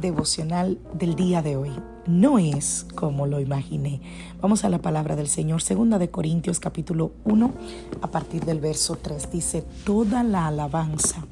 [0.00, 1.70] Devocional del día de hoy
[2.06, 4.00] no es como lo imaginé.
[4.40, 7.52] Vamos a la palabra del Señor, segunda de Corintios capítulo 1,
[8.02, 9.30] a partir del verso 3.
[9.30, 11.26] Dice, toda la alabanza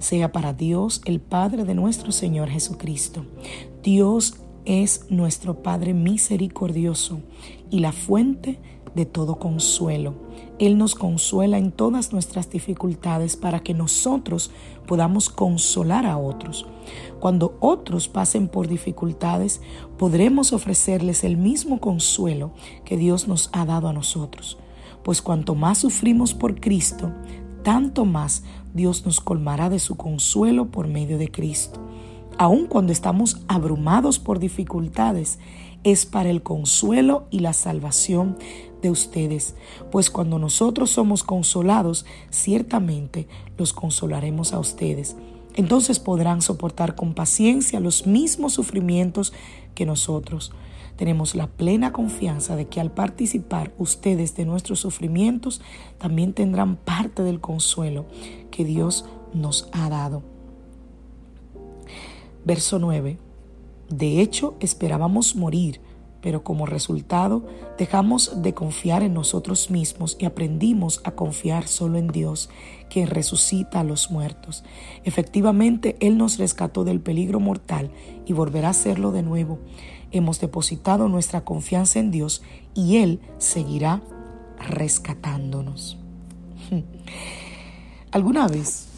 [0.00, 3.24] sea para Dios, el Padre de nuestro Señor Jesucristo.
[3.82, 7.20] Dios es nuestro Padre misericordioso
[7.70, 10.14] y la fuente de todo consuelo.
[10.58, 14.50] Él nos consuela en todas nuestras dificultades para que nosotros
[14.86, 16.66] podamos consolar a otros.
[17.20, 19.60] Cuando otros pasen por dificultades,
[19.98, 22.52] podremos ofrecerles el mismo consuelo
[22.84, 24.58] que Dios nos ha dado a nosotros.
[25.02, 27.12] Pues cuanto más sufrimos por Cristo,
[27.62, 31.80] tanto más Dios nos colmará de su consuelo por medio de Cristo.
[32.38, 35.38] Aun cuando estamos abrumados por dificultades,
[35.84, 38.36] es para el consuelo y la salvación
[38.82, 39.54] de ustedes,
[39.90, 45.16] pues cuando nosotros somos consolados, ciertamente los consolaremos a ustedes
[45.54, 49.32] entonces podrán soportar con paciencia los mismos sufrimientos
[49.74, 50.52] que nosotros.
[50.96, 55.60] Tenemos la plena confianza de que al participar ustedes de nuestros sufrimientos,
[55.98, 58.06] también tendrán parte del consuelo
[58.50, 60.22] que Dios nos ha dado.
[62.44, 63.18] Verso 9.
[63.88, 65.80] De hecho, esperábamos morir
[66.22, 67.44] pero como resultado
[67.76, 72.48] dejamos de confiar en nosotros mismos y aprendimos a confiar solo en Dios,
[72.88, 74.64] quien resucita a los muertos.
[75.04, 77.90] Efectivamente, Él nos rescató del peligro mortal
[78.24, 79.58] y volverá a hacerlo de nuevo.
[80.12, 82.42] Hemos depositado nuestra confianza en Dios
[82.74, 84.02] y Él seguirá
[84.58, 85.98] rescatándonos.
[88.12, 88.88] ¿Alguna vez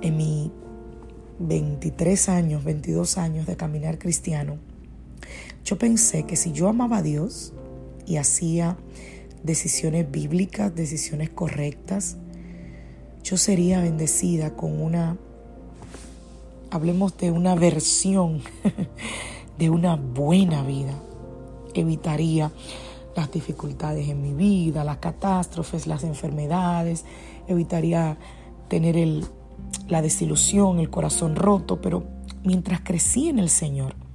[0.00, 0.50] en mi
[1.38, 4.58] 23 años, 22 años de caminar cristiano,
[5.66, 7.52] yo pensé que si yo amaba a Dios
[8.06, 8.76] y hacía
[9.42, 12.16] decisiones bíblicas, decisiones correctas,
[13.24, 15.16] yo sería bendecida con una,
[16.70, 18.42] hablemos de una versión
[19.58, 20.94] de una buena vida.
[21.74, 22.52] Evitaría
[23.16, 27.04] las dificultades en mi vida, las catástrofes, las enfermedades,
[27.48, 28.18] evitaría
[28.68, 29.26] tener el,
[29.88, 32.04] la desilusión, el corazón roto, pero
[32.44, 34.05] mientras crecí en el Señor,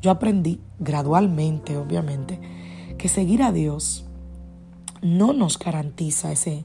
[0.00, 2.40] yo aprendí gradualmente, obviamente,
[2.98, 4.04] que seguir a Dios
[5.02, 6.64] no nos garantiza ese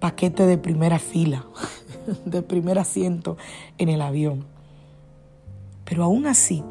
[0.00, 1.46] paquete de primera fila,
[2.24, 3.36] de primer asiento
[3.78, 4.46] en el avión.
[5.84, 6.62] Pero aún así,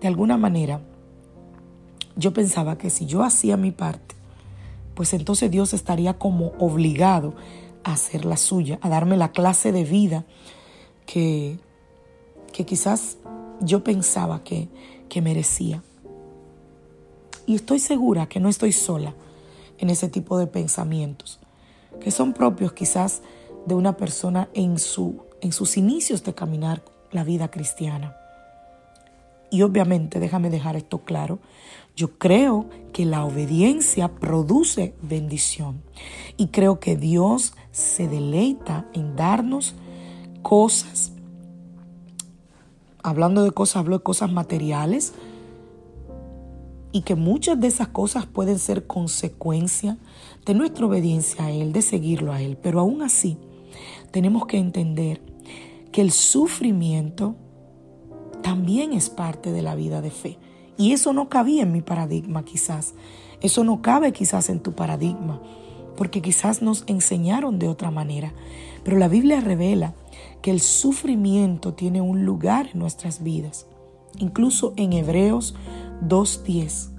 [0.00, 0.80] de alguna manera,
[2.16, 4.14] yo pensaba que si yo hacía mi parte,
[4.94, 7.34] pues entonces Dios estaría como obligado
[7.84, 10.24] a hacer la suya, a darme la clase de vida
[11.04, 11.58] que,
[12.52, 13.18] que quizás
[13.60, 14.68] yo pensaba que,
[15.08, 15.82] que merecía.
[17.46, 19.14] Y estoy segura que no estoy sola
[19.78, 21.38] en ese tipo de pensamientos,
[22.00, 23.22] que son propios quizás
[23.66, 28.16] de una persona en, su, en sus inicios de caminar la vida cristiana.
[29.50, 31.38] Y obviamente, déjame dejar esto claro,
[31.94, 35.82] yo creo que la obediencia produce bendición
[36.36, 39.74] y creo que Dios se deleita en darnos
[40.42, 41.12] cosas
[43.06, 45.14] hablando de cosas, hablo de cosas materiales,
[46.90, 49.98] y que muchas de esas cosas pueden ser consecuencia
[50.44, 52.56] de nuestra obediencia a Él, de seguirlo a Él.
[52.60, 53.38] Pero aún así,
[54.10, 55.20] tenemos que entender
[55.92, 57.36] que el sufrimiento
[58.42, 60.38] también es parte de la vida de fe.
[60.76, 62.94] Y eso no cabía en mi paradigma quizás.
[63.40, 65.40] Eso no cabe quizás en tu paradigma,
[65.96, 68.32] porque quizás nos enseñaron de otra manera.
[68.84, 69.94] Pero la Biblia revela
[70.42, 73.66] que el sufrimiento tiene un lugar en nuestras vidas.
[74.18, 75.54] Incluso en Hebreos
[76.02, 76.90] 2.10,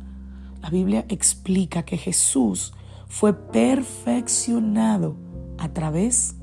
[0.61, 2.73] la Biblia explica que Jesús
[3.07, 5.15] fue perfeccionado
[5.57, 6.35] a través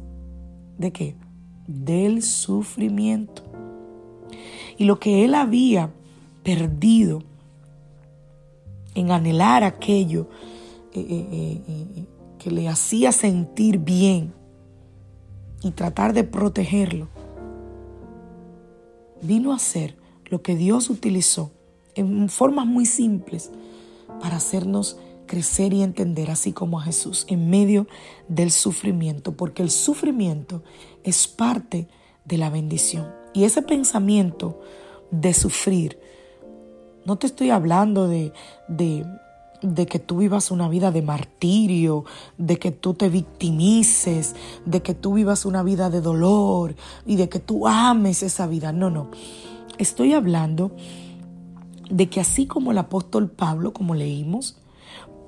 [0.78, 1.16] de qué?
[1.66, 3.42] Del sufrimiento.
[4.76, 5.92] Y lo que él había
[6.42, 7.22] perdido
[8.94, 10.28] en anhelar aquello
[10.92, 12.06] eh, eh, eh,
[12.44, 14.34] que le hacía sentir bien,
[15.62, 17.08] y tratar de protegerlo,
[19.22, 19.96] vino a ser
[20.26, 21.52] lo que Dios utilizó
[21.94, 23.50] en formas muy simples
[24.20, 27.86] para hacernos crecer y entender así como a Jesús en medio
[28.28, 30.62] del sufrimiento, porque el sufrimiento
[31.02, 31.88] es parte
[32.26, 33.10] de la bendición.
[33.32, 34.60] Y ese pensamiento
[35.10, 35.98] de sufrir,
[37.06, 38.34] no te estoy hablando de,
[38.68, 39.06] de,
[39.64, 42.04] de que tú vivas una vida de martirio,
[42.36, 46.76] de que tú te victimices, de que tú vivas una vida de dolor
[47.06, 48.72] y de que tú ames esa vida.
[48.72, 49.10] No, no.
[49.78, 50.72] Estoy hablando
[51.90, 54.58] de que así como el apóstol Pablo, como leímos,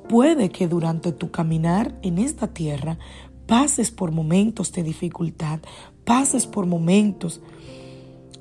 [0.09, 2.99] puede que durante tu caminar en esta tierra
[3.47, 5.61] pases por momentos de dificultad,
[6.05, 7.41] pases por momentos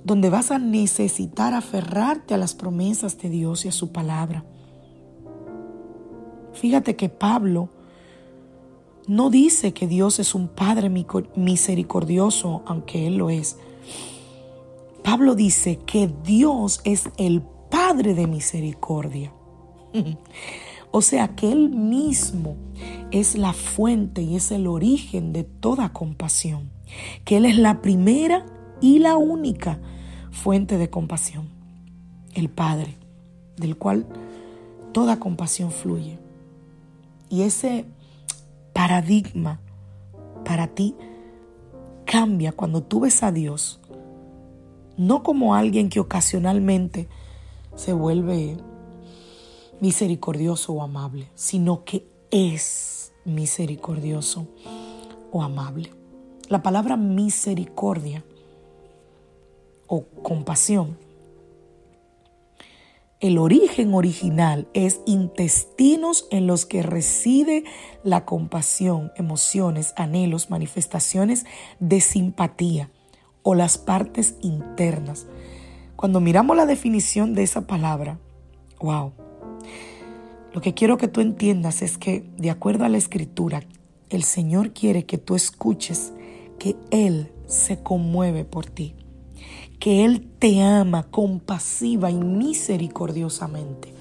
[0.04, 4.46] donde vas a necesitar aferrarte a las promesas de Dios y a su palabra.
[6.56, 7.70] Fíjate que Pablo
[9.08, 10.90] no dice que Dios es un Padre
[11.36, 13.58] misericordioso, aunque Él lo es.
[15.04, 19.34] Pablo dice que Dios es el Padre de misericordia.
[20.92, 22.56] O sea que Él mismo
[23.12, 26.72] es la fuente y es el origen de toda compasión.
[27.26, 28.46] Que Él es la primera
[28.80, 29.82] y la única
[30.32, 31.50] fuente de compasión.
[32.34, 32.96] El Padre,
[33.58, 34.08] del cual
[34.94, 36.18] toda compasión fluye.
[37.30, 37.86] Y ese
[38.74, 39.60] paradigma
[40.44, 40.96] para ti
[42.06, 43.80] cambia cuando tú ves a Dios,
[44.98, 47.08] no como alguien que ocasionalmente
[47.76, 48.58] se vuelve
[49.82, 54.48] misericordioso o amable, sino que es misericordioso
[55.32, 55.92] o amable.
[56.48, 58.24] La palabra misericordia
[59.88, 60.98] o compasión,
[63.26, 67.64] el origen original es intestinos en los que reside
[68.04, 71.46] la compasión, emociones, anhelos, manifestaciones
[71.80, 72.92] de simpatía
[73.42, 75.26] o las partes internas.
[75.96, 78.20] Cuando miramos la definición de esa palabra,
[78.80, 79.14] wow,
[80.54, 83.64] lo que quiero que tú entiendas es que, de acuerdo a la escritura,
[84.10, 86.14] el Señor quiere que tú escuches
[86.60, 88.96] que Él se conmueve por ti,
[89.86, 93.94] que Él te ama compasiva y misericordiosamente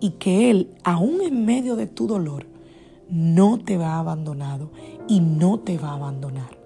[0.00, 2.46] y que Él, aún en medio de tu dolor,
[3.10, 4.70] no te va abandonado
[5.06, 6.56] y no te va a abandonar,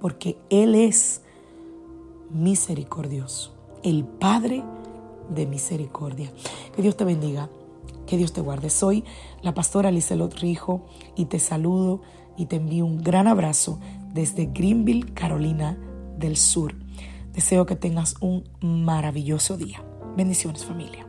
[0.00, 1.22] porque Él es
[2.30, 3.52] misericordioso,
[3.82, 4.62] el Padre
[5.28, 6.32] de misericordia.
[6.76, 7.50] Que Dios te bendiga.
[8.06, 8.70] Que Dios te guarde.
[8.70, 9.02] Soy
[9.42, 10.86] la pastora Lizelot Rijo
[11.16, 12.02] y te saludo
[12.36, 13.80] y te envío un gran abrazo
[14.14, 15.76] desde Greenville, Carolina
[16.16, 16.76] del Sur.
[17.38, 19.80] Deseo que tengas un maravilloso día.
[20.16, 21.07] Bendiciones familia.